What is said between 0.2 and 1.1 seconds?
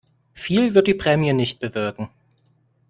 Viel wird die